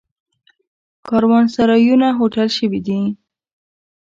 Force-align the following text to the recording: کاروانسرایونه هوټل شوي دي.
کاروانسرایونه 1.07 2.07
هوټل 2.19 2.47
شوي 2.57 2.79
دي. 2.87 3.01